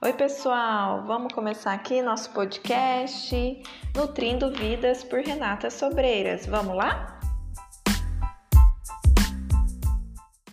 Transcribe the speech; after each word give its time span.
Oi, 0.00 0.12
pessoal! 0.12 1.02
Vamos 1.08 1.32
começar 1.32 1.72
aqui 1.72 2.00
nosso 2.00 2.30
podcast 2.30 3.60
Nutrindo 3.96 4.48
Vidas 4.52 5.02
por 5.02 5.18
Renata 5.18 5.70
Sobreiras. 5.70 6.46
Vamos 6.46 6.76
lá? 6.76 7.17